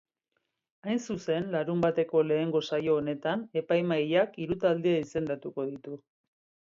[0.85, 6.01] Hain zuzen, larunbateko lehenengo saio honetan, epaimahaiak hiru talde izendatuko ditu.